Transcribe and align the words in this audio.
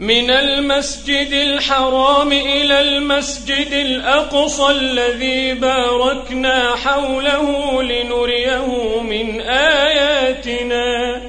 من 0.00 0.30
المسجد 0.30 1.32
الحرام 1.32 2.32
إلى 2.32 2.80
المسجد 2.80 3.72
الأقصى 3.72 4.70
الذي 4.70 5.54
باركنا 5.54 6.76
حوله 6.76 7.82
لنريه 7.82 9.00
من 9.02 9.40
آياتنا. 9.40 11.22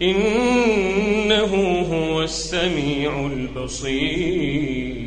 إنه 0.00 1.84
هو 1.92 2.22
السميع 2.22 3.26
البصير. 3.26 5.00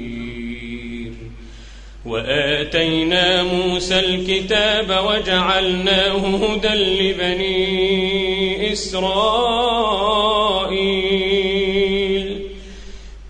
وآتينا 2.05 3.43
موسى 3.43 3.99
الكتاب 3.99 5.05
وجعلناه 5.05 6.17
هدى 6.17 6.67
لبني 6.67 8.73
إسرائيل. 8.73 9.03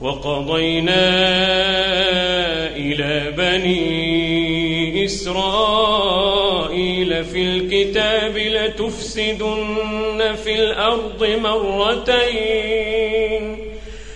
وقضينا 0.00 1.06
إلى 2.76 3.32
بني 3.36 5.04
إسرائيل 5.04 6.44
في 7.24 7.42
الكتاب 7.42 8.38
لتفسدن 8.38 10.34
في 10.44 10.54
الأرض 10.54 11.24
مرتين. 11.42 12.76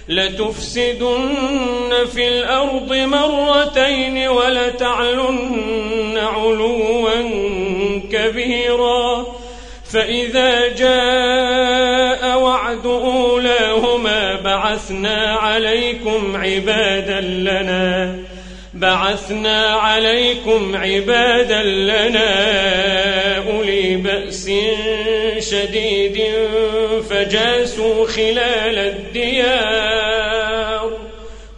لتفسدن 0.09 1.93
في 2.15 2.29
الأرض 2.29 2.93
مرتين 2.93 4.29
ولتعلن 4.29 6.19
علوا 6.19 7.11
كبيرا. 8.13 9.27
فإذا 9.93 10.69
جاء 10.69 12.10
وعد 12.51 12.87
أولاهما 12.87 14.41
بعثنا 14.41 15.37
عليكم 15.37 16.37
عبادا 16.37 17.21
لنا. 17.21 18.17
بعثنا 18.75 19.67
عليكم 19.67 20.77
عبادا 20.77 21.63
لنا. 21.63 22.31
أولي 23.37 23.97
بأس 23.97 24.51
شديد 25.39 26.21
فجاسوا 27.11 28.07
خلال 28.07 28.79
الديار. 28.79 30.31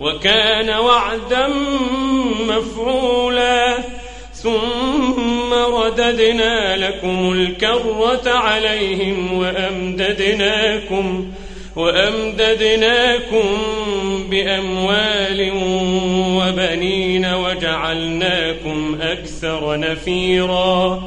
وكان 0.00 0.70
وعدا 0.70 1.48
مفعولا 2.48 3.74
ثم 4.34 4.72
رددنا 5.92 6.76
لكم 6.76 7.32
الكرة 7.32 8.30
عليهم 8.30 9.38
وأمددناكم 9.38 11.32
وأمددناكم 11.76 13.58
بأموال 14.30 15.53
وبنين 16.36 17.26
وجعلناكم 17.26 18.98
أكثر 19.00 19.78
نفيرا 19.78 21.03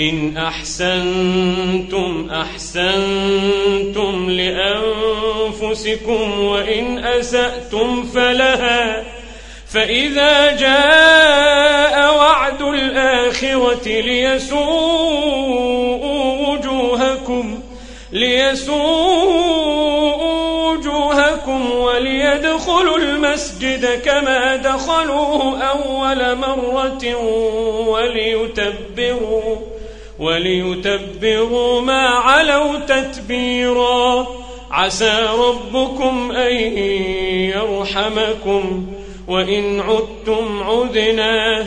إن 0.00 0.36
أحسنتم 0.36 2.28
أحسنتم 2.30 4.30
لأنفسكم 4.30 6.40
وإن 6.40 6.98
أسأتم 6.98 8.02
فلها 8.02 9.04
فإذا 9.68 10.56
جاء 10.56 11.93
الآخرة 12.70 13.88
ليسوءوا 13.88 14.64
وجوهكم 16.48 17.60
ليسوءوا 18.12 19.64
وجوهكم 20.70 21.70
وليدخلوا 21.70 22.98
المسجد 22.98 24.02
كما 24.04 24.56
دخلوه 24.56 25.62
أول 25.62 26.38
مرة 26.38 27.16
وليتبروا 27.88 29.56
وليتبروا 30.18 31.80
ما 31.80 32.08
علوا 32.08 32.78
تتبيرا. 32.78 34.26
عسى 34.74 35.26
ربكم 35.38 36.32
أن 36.32 36.56
يرحمكم 37.54 38.86
وإن 39.28 39.80
عدتم 39.80 40.62
عدنا 40.62 41.66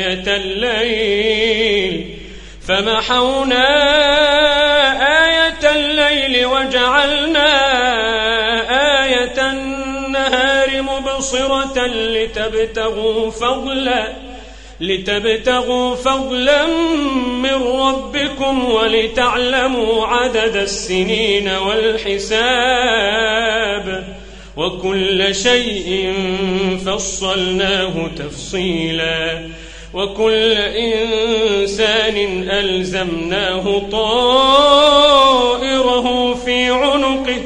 آية 0.00 0.36
الليل. 0.36 2.16
فمحونا 2.68 3.66
آية 5.24 5.70
الليل 5.70 6.46
وجعلنا 6.46 7.50
آية 9.04 9.50
النهار 9.50 10.82
مبصرة 10.82 11.86
لتبتغوا 11.86 13.30
فضلا 13.30 14.12
لتبتغوا 14.80 15.96
فضلا 15.96 16.66
من 17.16 17.62
ربكم 17.62 18.64
ولتعلموا 18.64 20.06
عدد 20.06 20.56
السنين 20.56 21.48
والحساب. 21.48 22.60
وكل 24.56 25.34
شيء 25.34 26.14
فصلناه 26.86 28.10
تفصيلا. 28.16 29.48
وكل 29.94 30.52
إنسان 30.52 32.16
ألزمناه 32.50 33.82
طائره 33.92 34.84
في 36.34 36.70
عنقه. 36.70 37.42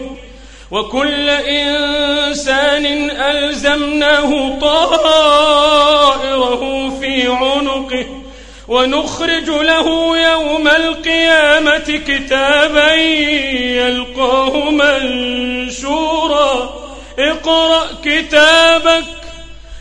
وكل 0.70 1.31
إنسان 1.31 3.11
ألزمناه 3.11 4.58
طائره 4.61 6.62
في 7.00 7.29
عنقه. 7.29 8.06
ونخرج 8.69 9.50
له 9.50 10.19
يوم 10.19 10.69
القيامة 10.69 12.00
كتابا 12.08 12.94
يلقاه 13.75 14.70
منشورا. 14.70 16.75
اقرأ 17.19 17.87
كتابك 18.05 19.05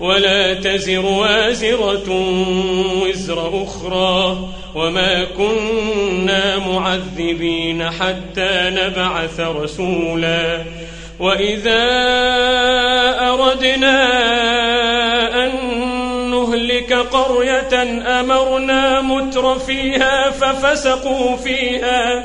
ولا 0.00 0.54
تزر 0.54 1.06
وازرة 1.06 2.10
وزر 3.02 3.64
أخرى 3.64 4.48
وما 4.74 5.24
كنا 5.24 6.58
معذبين 6.58 7.90
حتى 7.90 8.70
نبعث 8.70 9.40
رسولا 9.40 10.64
وإذا 11.20 11.84
أردنا 13.20 14.04
أن 15.44 15.50
نهلك 16.30 16.92
قرية 16.92 17.82
أمرنا 18.20 19.00
متر 19.00 19.58
فيها 19.58 20.30
ففسقوا 20.30 21.36
فيها 21.36 22.24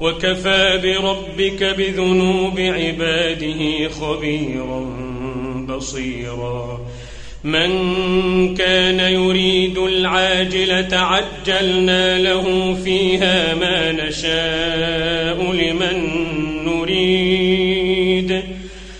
وكفى 0.00 0.80
بربك 0.82 1.64
بذنوب 1.64 2.60
عباده 2.60 3.88
خبيرا 3.88 4.80
بصيرا. 5.68 6.80
من 7.44 8.54
كان 8.54 9.00
يريد 9.00 9.78
العاجلة 9.78 10.88
عجلنا 10.92 12.18
له 12.18 12.74
فيها 12.84 13.54
ما 13.54 13.92
نشاء 13.92 15.52
لمن 15.52 15.96
نريد. 16.64 18.42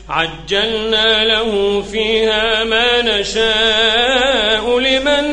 عجلنا 0.09 1.25
له 1.25 1.83
فيها 1.93 2.65
ما 2.65 3.03
نشاء 3.03 4.79
لمن 4.79 5.25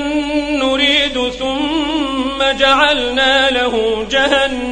نريد. 0.59 1.29
ثم 1.39 2.59
جعلنا 2.59 3.49
له 3.49 4.05
جهنم 4.11 4.64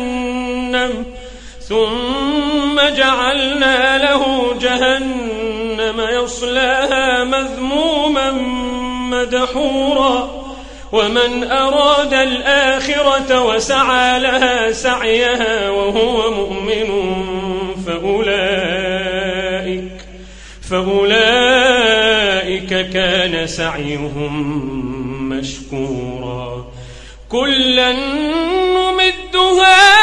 ثم 1.73 2.77
جعلنا 2.97 3.97
له 3.97 4.53
جهنم 4.61 5.97
يصلاها 6.09 7.23
مذموما 7.23 8.31
مدحورا. 9.11 10.43
ومن 10.91 11.51
أراد 11.51 12.13
الآخرة 12.13 13.41
وسعى 13.41 14.19
لها 14.19 14.71
سعيها 14.71 15.69
وهو 15.69 16.31
مؤمن 16.31 16.89
فأولئك 17.87 18.33
فأولئك 20.69 21.89
كان 22.89 23.47
سعيهم 23.47 24.33
مشكورا. 25.29 26.65
كلا 27.29 27.91
نمد 27.91 29.33
هؤلاء 29.35 30.02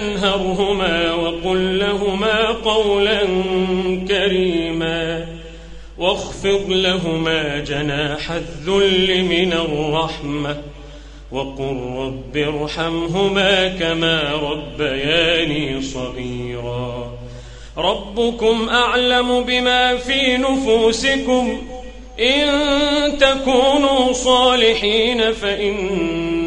ولا 0.00 0.16
تنهرهما 0.16 1.12
وقل 1.14 1.78
لهما 1.78 2.46
قولا 2.46 3.22
كريما 4.08 5.26
واخفض 5.98 6.64
لهما 6.68 7.58
جناح 7.58 8.30
الذل 8.30 9.24
من 9.24 9.52
الرحمة 9.52 10.56
وقل 11.32 11.76
رب 11.96 12.36
ارحمهما 12.36 13.68
كما 13.68 14.32
ربياني 14.32 15.82
صغيرا 15.82 17.12
ربكم 17.76 18.68
أعلم 18.68 19.44
بما 19.44 19.96
في 19.96 20.36
نفوسكم 20.36 21.62
إن 22.20 22.48
تكونوا 23.18 24.12
صالحين 24.12 25.32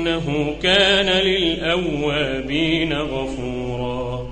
فإنه 0.03 0.55
كان 0.63 1.09
للأوابين 1.09 2.93
غفورا. 2.93 4.27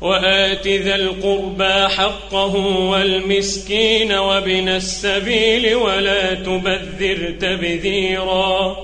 وآت 0.00 0.68
ذا 0.68 0.94
القربى 0.94 1.88
حقه 1.88 2.56
والمسكين 2.90 4.12
وابن 4.12 4.68
السبيل 4.68 5.74
ولا 5.74 6.34
تبذر 6.34 7.34
تبذيرا. 7.40 8.76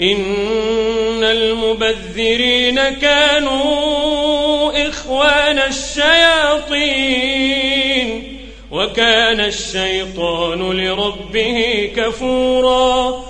إن 0.00 1.24
المبذرين 1.24 2.80
كانوا 2.90 3.68
إخوان 4.88 5.58
الشياطين. 5.58 6.80
وكان 8.70 9.40
الشيطان 9.40 10.72
لربه 10.72 11.90
كفورا. 11.96 13.29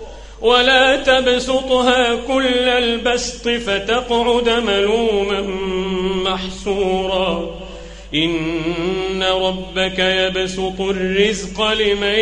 ولا 0.41 0.95
تبسطها 0.95 2.15
كل 2.15 2.69
البسط 2.69 3.49
فتقعد 3.49 4.49
ملوما 4.49 5.41
محسورا 6.23 7.55
إن 8.15 9.23
ربك 9.23 9.99
يبسط 9.99 10.81
الرزق 10.81 11.71
لمن 11.71 12.19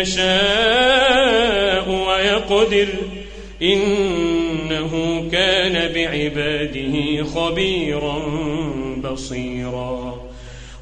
يشاء 0.00 1.90
ويقدر. 1.90 2.88
إنه 3.62 5.24
كان 5.32 5.92
بعباده 5.92 7.24
خبيرا 7.24 8.22
بصيرا. 9.04 10.23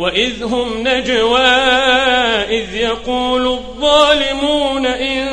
وإذ 0.00 0.42
هم 0.42 0.88
نجوى 0.88 1.40
إذ 2.48 2.74
يقول 2.74 3.46
الظالمون 3.46 4.86
إن 4.86 5.26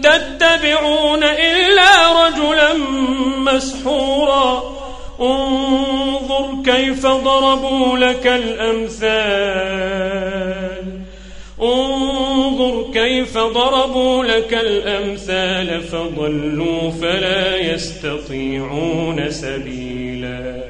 تتبعون 0.00 1.24
إلا 1.24 2.26
رجلا 2.26 2.74
مسحورا. 3.38 4.62
انظر 5.20 6.48
كيف 6.64 7.06
ضربوا 7.06 7.98
لك 7.98 8.26
الأمثال. 8.26 9.08
انظر 11.62 12.92
كيف 12.92 13.38
ضربوا 13.38 14.24
لك 14.24 14.54
الأمثال 14.54 15.82
فضلوا 15.82 16.90
فلا 16.90 17.56
يستطيعون 17.56 19.30
سبيلا. 19.30 20.67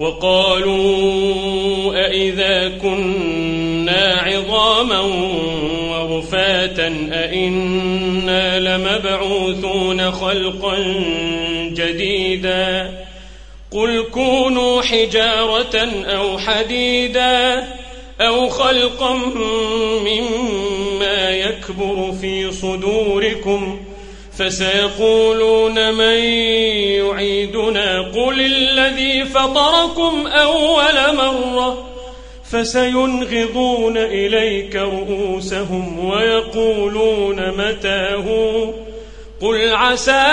وقالوا 0.00 1.94
أئذا 2.06 2.68
كنا 2.68 4.20
عظاما 4.22 5.00
ورفاتا 5.90 6.86
أئنا 7.12 8.58
لمبعوثون 8.58 10.10
خلقا 10.10 10.76
جديدا 11.66 12.90
قل 13.70 14.02
كونوا 14.12 14.82
حجارة 14.82 15.76
أو 16.06 16.38
حديدا 16.38 17.68
أو 18.20 18.48
خلقا 18.48 19.14
مما 20.04 21.30
يكبر 21.30 22.12
في 22.20 22.52
صدوركم 22.52 23.80
فسيقولون 24.40 25.94
من 25.94 26.18
يعيدنا 27.04 28.00
قل 28.00 28.40
الذي 28.40 29.24
فطركم 29.24 30.26
أول 30.26 31.16
مرة 31.16 31.86
فسينغضون 32.50 33.96
إليك 33.96 34.76
رؤوسهم 34.76 36.04
ويقولون 36.04 37.50
متاه 37.50 38.24
قل 39.40 39.74
عسى 39.74 40.26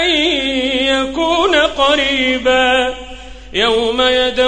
أن 0.00 0.10
يكون 0.86 1.54
قريبا 1.54 2.94
يوم 3.52 4.02
يدعوكم 4.02 4.47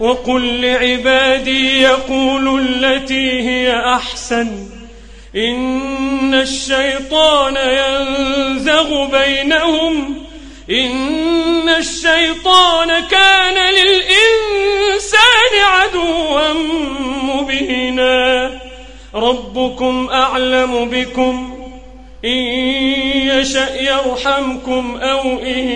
وقل 0.00 0.60
لعبادي 0.60 1.82
يقولوا 1.82 2.60
التي 2.60 3.48
هي 3.48 3.80
أحسن. 3.94 4.66
إن 5.36 6.34
الشيطان 6.34 7.56
ينزغ 7.56 9.06
بينهم. 9.06 10.24
إن 10.70 11.68
الشيطان 11.68 12.88
كان 13.10 13.74
للإنسان 13.74 15.52
عدوا 15.64 16.52
مبينا. 17.22 18.50
ربكم 19.14 20.08
أعلم 20.12 20.90
بكم. 20.90 21.56
إن 22.24 22.42
يشأ 23.28 23.80
يرحمكم 23.80 24.98
أو 25.02 25.20
إن 25.20 25.68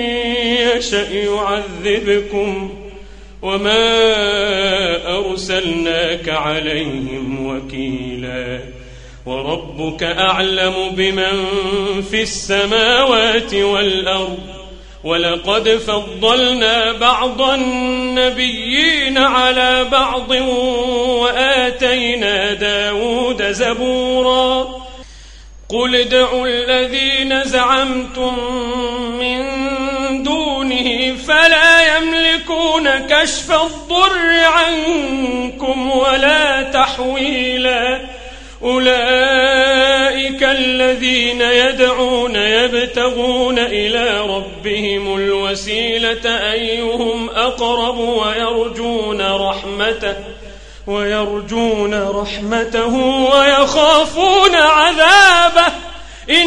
يشأ 0.76 1.12
يعذبكم. 1.12 2.70
وما 3.44 5.18
أرسلناك 5.18 6.28
عليهم 6.28 7.46
وكيلا 7.46 8.60
وربك 9.26 10.02
أعلم 10.02 10.74
بمن 10.90 11.44
في 12.10 12.22
السماوات 12.22 13.54
والأرض 13.54 14.38
ولقد 15.04 15.68
فضلنا 15.68 16.92
بعض 16.92 17.42
النبيين 17.42 19.18
على 19.18 19.84
بعض 19.92 20.30
وآتينا 21.20 22.52
داود 22.52 23.42
زبورا 23.42 24.84
قل 25.68 25.96
ادعوا 25.96 26.46
الذين 26.46 27.44
زعمتم 27.44 28.34
من 29.18 29.64
فلا 31.28 31.96
يملكون 31.96 32.88
كشف 32.88 33.52
الضر 33.52 34.44
عنكم 34.44 35.90
ولا 35.90 36.62
تحويلا. 36.62 38.00
أولئك 38.62 40.42
الذين 40.42 41.40
يدعون 41.40 42.36
يبتغون 42.36 43.58
إلى 43.58 44.20
ربهم 44.20 45.16
الوسيلة 45.16 46.52
أيهم 46.52 47.30
أقرب 47.30 47.98
ويرجون 47.98 49.22
رحمته 49.22 50.14
ويرجون 50.86 52.08
رحمته 52.08 52.94
ويخافون 53.34 54.54
عذابه. 54.54 55.72
إن 56.30 56.46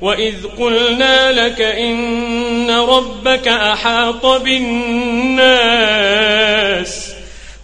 وإذ 0.00 0.46
قلنا 0.58 1.32
لك 1.32 1.60
إن 1.60 2.70
ربك 2.70 3.48
أحاط 3.48 4.26
بالناس 4.26 5.60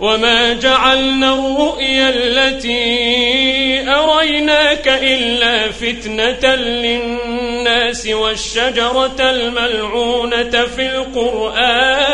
وما 0.00 0.52
جعلنا 0.52 1.34
الرؤيا 1.34 2.08
التي 2.08 3.90
أريناك 3.90 4.88
إلا 4.88 5.72
فتنة 5.72 6.54
للناس 6.54 8.06
والشجرة 8.06 9.16
الملعونة 9.20 10.66
في 10.76 10.86
القرآن 10.96 12.06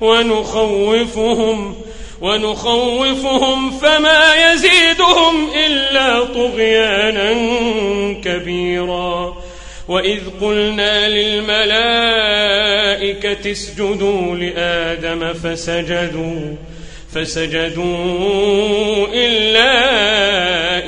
ونخوفهم 0.00 1.76
ونخوفهم 2.20 3.78
فما 3.78 4.52
يزيدهم 4.52 5.50
إلا 5.66 6.24
طغيانا 6.24 7.32
كبيرا. 8.24 9.36
وإذ 9.88 10.20
قلنا 10.40 11.08
للملائكة 11.08 11.52
اسجدوا 13.52 14.36
لآدم 14.36 15.32
فسجدوا 15.32 16.56
فسجدوا 17.14 19.06
إلا 19.12 19.68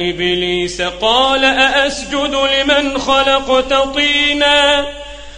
إبليس. 0.08 0.82
قال 0.82 1.44
أأسجد 1.44 2.34
لمن 2.34 2.98
خلقت 2.98 3.72
طيناً؟ 3.72 4.97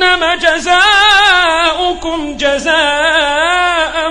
جهنم 0.00 0.38
جزاؤكم 0.38 2.36
جزاء 2.36 4.10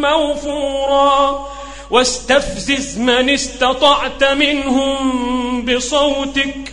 موفورا. 0.00 1.46
واستفزز 1.90 2.98
من 2.98 3.30
استطعت 3.30 4.24
منهم 4.24 5.64
بصوتك. 5.64 6.72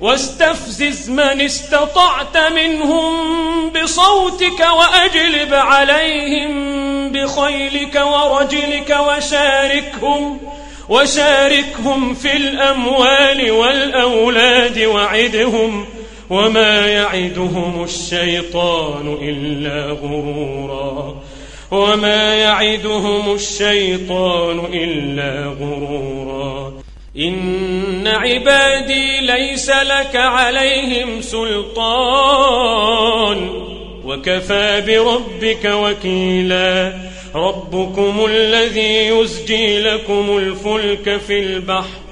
واستفزز 0.00 1.10
من 1.10 1.40
استطعت 1.40 2.36
منهم 2.36 3.70
بصوتك 3.70 4.60
وأجلب 4.60 5.54
عليهم 5.54 6.52
بخيلك 7.12 8.02
ورجلك 8.06 8.96
وشاركهم 9.08 10.40
وشاركهم 10.88 12.14
في 12.14 12.36
الأموال 12.36 13.50
والأولاد 13.50 14.78
وعدهم. 14.78 16.01
وما 16.32 16.86
يعدهم 16.86 17.84
الشيطان 17.84 19.18
إلا 19.22 19.86
غرورا. 19.86 21.22
وما 21.70 22.34
يعدهم 22.34 23.34
الشيطان 23.34 24.58
إلا 24.72 25.46
غرورا. 25.60 26.72
إن 27.18 28.06
عبادي 28.06 29.20
ليس 29.20 29.70
لك 29.70 30.16
عليهم 30.16 31.20
سلطان. 31.20 31.82
وكفى 34.04 34.82
بربك 34.86 35.64
وكيلا. 35.64 36.92
ربكم 37.34 38.24
الذي 38.28 39.06
يزجي 39.06 39.80
لكم 39.80 40.38
الفلك 40.38 41.20
في 41.26 41.38
البحر. 41.38 42.11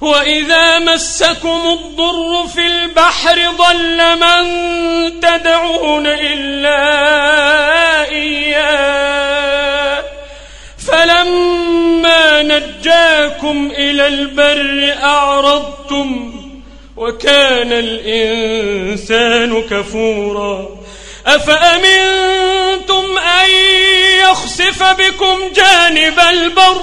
وإذا 0.00 0.78
مسكم 0.78 1.60
الضر 1.66 2.46
في 2.54 2.66
البحر 2.66 3.50
ضل 3.58 4.16
من 4.18 4.44
تدعون 5.20 6.06
إلا 6.06 6.80
إياه. 8.10 10.02
فلما 10.88 12.42
نجاكم 12.42 13.72
إلى 13.76 14.06
البر 14.06 14.94
أعرضتم 15.02 16.34
وكان 16.96 17.72
الإنسان 17.72 19.62
كفورا. 19.62 20.68
أفأمنتم 21.26 23.18
أن 23.18 23.50
يخسف 24.30 24.82
بكم 24.82 25.52
جانب 25.54 26.20
البر؟ 26.30 26.82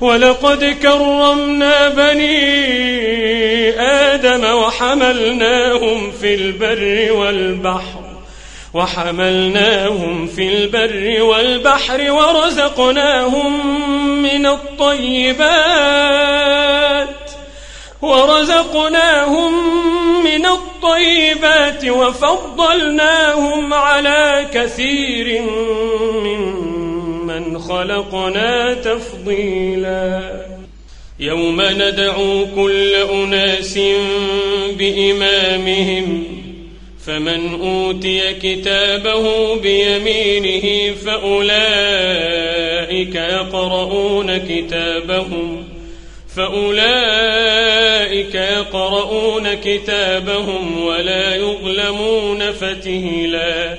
ولقد 0.00 0.64
كرمنا 0.82 1.88
بني 1.88 2.60
آدم 3.80 4.44
وحملناهم 4.44 6.12
في 6.20 6.34
البر 6.34 7.12
والبحر 7.12 8.00
وحملناهم 8.74 10.26
في 10.26 10.48
البر 10.48 11.22
والبحر 11.22 12.10
ورزقناهم 12.10 13.78
من 14.22 14.46
الطيبات 14.46 15.88
ورزقناهم 18.02 19.52
من 20.24 20.46
الطيبات 20.46 21.84
وفضلناهم 21.84 23.74
على 23.74 24.46
كثير 24.54 25.42
ممن 27.38 27.58
خلقنا 27.58 28.74
تفضيلا. 28.74 30.46
يوم 31.20 31.62
ندعو 31.62 32.46
كل 32.56 32.94
أناس 32.94 33.78
بإمامهم 34.78 36.24
فمن 37.06 37.60
أوتي 37.60 38.34
كتابه 38.34 39.54
بيمينه 39.60 40.94
فأولئك 40.94 41.54
يقرؤون 43.14 44.38
كتابهم 44.38 45.64
فأولئك 46.36 48.34
يقرؤون 48.34 49.54
كتابهم 49.54 50.84
ولا 50.84 51.36
يظلمون 51.36 52.52
فتهلا 52.52 53.78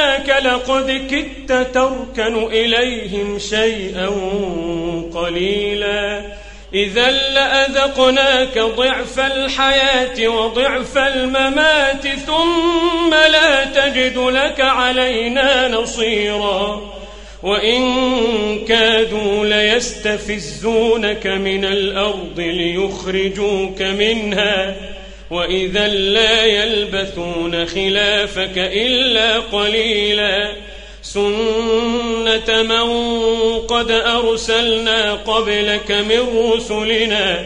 ثبتناك 0.00 0.44
لقد 0.44 1.06
كدت 1.10 1.74
تركن 1.74 2.44
إليهم 2.44 3.38
شيئا 3.38 4.08
قليلا. 5.14 6.22
إذا 6.74 7.10
لأذقناك 7.10 8.58
ضعف 8.58 9.20
الحياة 9.20 10.28
وضعف 10.28 10.98
الممات 10.98 12.06
ثم 12.26 13.10
لا 13.10 13.64
تجد 13.64 14.18
لك 14.18 14.60
علينا 14.60 15.68
نصيرا. 15.68 16.80
وإن 17.42 17.84
كادوا 18.68 19.44
ليستفزونك 19.44 21.26
من 21.26 21.64
الأرض 21.64 22.40
ليخرجوك 22.40 23.82
منها. 23.82 24.76
وإذا 25.30 25.88
لا 25.88 26.44
يلبثون 26.44 27.66
خلافك 27.66 28.58
إلا 28.58 29.38
قليلا 29.38 30.52
سنة 31.02 32.62
من 32.62 32.88
قد 33.58 33.90
أرسلنا 33.90 35.14
قبلك 35.14 35.90
من 35.90 36.50
رسلنا 36.54 37.44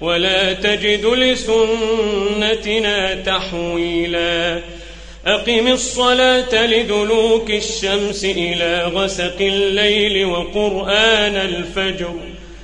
ولا 0.00 0.52
تجد 0.52 1.06
لسنتنا 1.06 3.14
تحويلا 3.14 4.60
أقم 5.26 5.68
الصلاة 5.68 6.66
لدلوك 6.66 7.50
الشمس 7.50 8.24
إلى 8.24 8.90
غسق 8.94 9.36
الليل 9.40 10.24
وقرآن 10.24 11.36
الفجر 11.36 12.14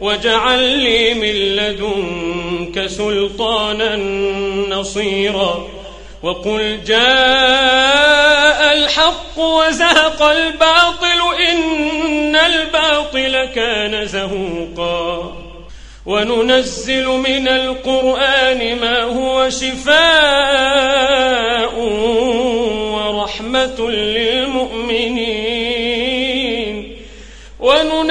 واجعل 0.00 0.62
لي 0.78 1.14
من 1.14 1.56
لدنك 1.56 2.86
سلطانا 2.86 3.96
نصيرا 4.68 5.68
وقل 6.22 6.84
جاء 6.86 8.72
الحق 8.72 9.38
وزهق 9.38 10.22
الباطل 10.22 11.20
إن 11.50 12.36
الباطل 12.36 13.44
كان 13.44 14.06
زهوقا 14.06 15.36
وننزل 16.06 17.06
من 17.06 17.48
القرآن 17.48 18.76
ما 18.80 19.02
هو 19.02 19.50
شفاء 19.50 20.00
ورحمة 22.94 23.90
للمؤمنين 23.90 25.29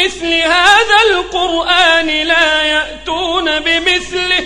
بمثل 0.00 0.32
هذا 0.34 0.96
القرآن 1.10 2.06
لا 2.06 2.62
يأتون 2.62 3.60
بمثله 3.60 4.44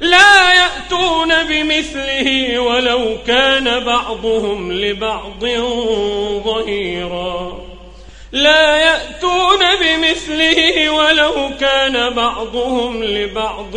لا 0.00 0.52
يأتون 0.52 1.44
بمثله 1.44 2.58
ولو 2.58 3.18
كان 3.26 3.84
بعضهم 3.84 4.72
لبعض 4.72 5.44
ظهيرا. 6.44 7.58
لا 8.32 8.76
يأتون 8.76 9.58
بمثله 9.80 10.90
ولو 10.90 11.50
كان 11.60 12.14
بعضهم 12.14 13.04
لبعض 13.04 13.76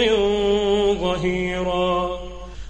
ظهيرا. 1.02 2.20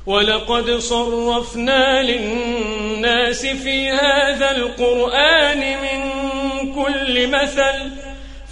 ولقد 0.06 0.71
صرفنا 0.71 2.04
للناس 2.04 3.45
في 3.45 3.89
هذا 3.89 4.52
القرآن 4.52 5.60
من 5.60 5.99
كل 6.73 7.28
مثل 7.28 8.09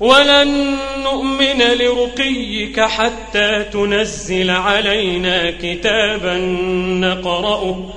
ولن 0.00 0.76
نؤمن 1.02 1.58
لرقيك 1.58 2.80
حتى 2.80 3.64
تنزل 3.72 4.50
علينا 4.50 5.50
كتابا 5.62 6.38
نقرأه. 7.00 7.94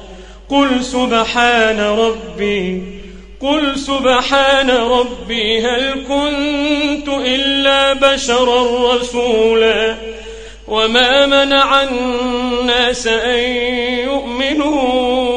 قل 0.50 0.84
سبحان 0.84 1.80
ربي 1.80 2.84
قل 3.42 3.80
سبحان 3.80 4.70
ربي 4.70 5.62
هل 5.62 6.06
كنت 6.08 7.08
إلا 7.08 7.94
بشرا 7.94 8.94
رسولا؟ 8.96 9.96
وما 10.68 11.26
منع 11.26 11.84
الناس 11.84 13.08
أن 13.08 13.40
يؤمنوا 14.04 15.37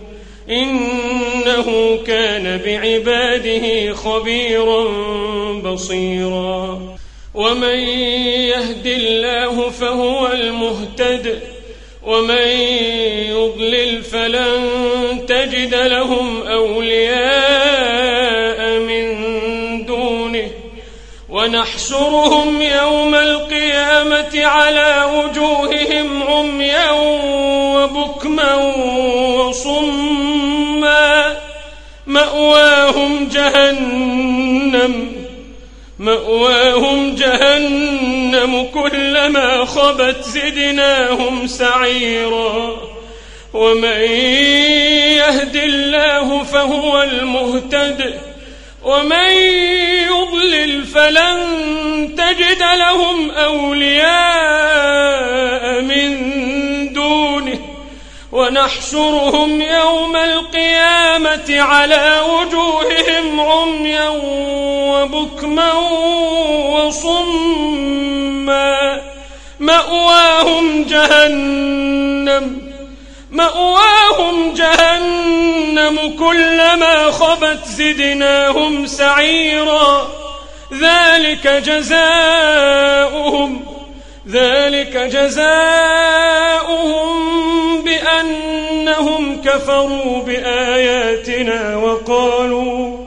إنه 0.51 1.97
كان 2.07 2.57
بعباده 2.65 3.93
خبيرا 3.93 4.83
بصيرا. 5.63 6.79
ومن 7.33 7.79
يهد 8.49 8.87
الله 8.87 9.69
فهو 9.69 10.27
المهتد 10.27 11.39
ومن 12.05 12.47
يضلل 13.29 14.03
فلن 14.03 14.69
تجد 15.27 15.75
لهم 15.75 16.47
أولياء 16.47 17.19
من 18.79 19.05
دونه. 19.85 20.51
ونحشرهم 21.29 22.61
يوم 22.61 23.15
القيامة 23.15 24.45
على 24.45 25.05
وجوههم 25.15 26.23
عميا 26.23 26.91
وبكما 27.75 28.55
وصما. 29.35 30.00
مأواهم 32.11 33.27
جهنم 33.27 35.11
مأواهم 35.99 37.15
جهنم 37.15 38.63
كلما 38.73 39.65
خبت 39.65 40.23
زدناهم 40.23 41.47
سعيرا. 41.47 42.77
ومن 43.53 44.01
يهد 45.21 45.55
الله 45.55 46.43
فهو 46.43 47.01
المهتد 47.01 48.19
ومن 48.83 49.31
يضلل 50.11 50.85
فلن 50.85 51.39
تجد 52.17 52.61
لهم 52.61 53.31
أولياء. 53.31 55.10
ونحشرهم 58.31 59.61
يوم 59.61 60.15
القيامة 60.15 61.61
على 61.61 62.21
وجوههم 62.29 63.39
عميا 63.39 64.09
وبكما 64.91 65.73
وصما. 66.73 67.91
مأواهم 69.59 70.83
جهنم 70.83 72.71
مأواهم 73.31 74.53
جهنم 74.53 76.17
كلما 76.19 77.11
خبت 77.11 77.65
زدناهم 77.65 78.87
سعيرا. 78.87 80.07
ذلك 80.73 81.47
جزاؤهم 81.47 83.51
ذلك 84.27 84.97
جزاؤهم 84.97 86.00
كفروا 89.51 90.23
بآياتنا 90.23 91.77
وقالوا 91.77 92.97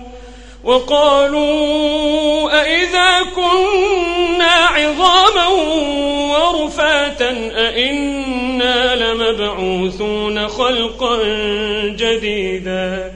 وقالوا 0.65 2.61
أئذا 2.63 3.23
كنا 3.37 4.53
عظاما 4.53 5.49
ورفاتا 6.33 7.31
أئنا 7.57 8.95
لمبعوثون 8.97 10.49
خلقا 10.49 11.23
جديدا 11.89 13.13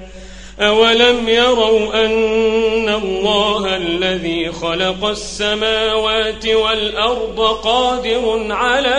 أولم 0.61 1.29
يروا 1.29 2.05
أن 2.05 2.89
الله 2.89 3.77
الذي 3.77 4.53
خلق 4.53 5.05
السماوات 5.05 6.47
والأرض 6.47 7.41
قادر 7.41 8.47
على 8.51 8.99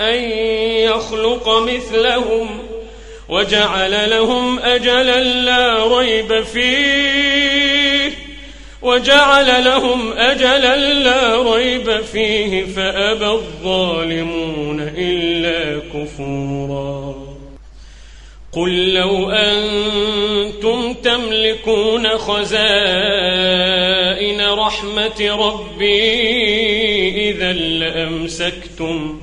أن 0.00 0.30
يخلق 0.90 1.58
مثلهم 1.58 2.65
وجعل 3.28 4.10
لهم 4.10 4.58
أجلا 4.58 5.20
لا 5.20 5.98
ريب 5.98 6.42
فيه. 6.42 8.12
وجعل 8.82 9.64
لهم 9.64 10.12
أجلا 10.12 10.76
لا 10.76 11.54
ريب 11.54 12.00
فيه. 12.00 12.64
فأبى 12.64 13.26
الظالمون 13.26 14.92
إلا 14.96 15.82
كفورا. 15.94 17.14
قل 18.52 18.94
لو 18.94 19.30
أنتم 19.30 20.94
تملكون 20.94 22.08
خزائن 22.08 22.56
رحمة 24.40 25.20
ربي 25.20 27.30
إذا 27.30 27.52
لأمسكتم 27.52 29.20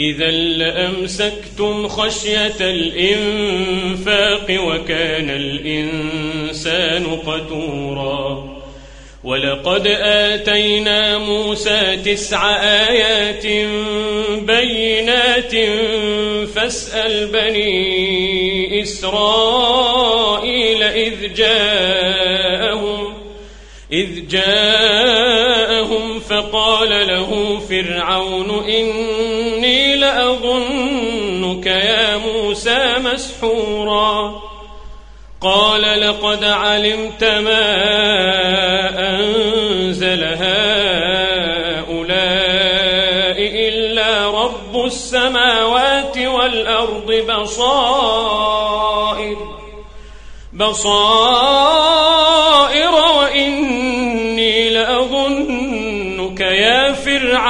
إذا 0.00 0.30
لأمسكتم 0.30 1.88
خشية 1.88 2.60
الإنفاق 2.60 4.46
وكان 4.50 5.30
الإنسان 5.30 7.06
قتورا. 7.06 8.54
ولقد 9.24 9.86
آتينا 10.02 11.18
موسى 11.18 11.96
تسع 12.04 12.56
آيات 12.62 13.46
بينات 14.42 15.54
فاسأل 16.54 17.26
بني 17.26 18.82
إسرائيل 18.82 20.82
إذ 20.82 21.34
جاءهم 21.34 23.14
إذ 23.92 24.28
جاءهم 24.28 25.43
فقال 26.28 27.06
له 27.08 27.60
فرعون 27.68 28.50
إني 28.64 29.96
لأظنك 29.96 31.66
يا 31.66 32.16
موسى 32.16 32.94
مسحورا. 32.98 34.42
قال 35.40 36.00
لقد 36.00 36.44
علمت 36.44 37.24
ما 37.24 37.74
أنزل 39.10 40.24
هؤلاء 40.24 40.54
إلا 43.38 44.30
رب 44.30 44.84
السماوات 44.84 46.18
والأرض 46.18 47.12
بصائر 47.12 48.74
بصائر 50.52 51.74
وإني 52.94 53.73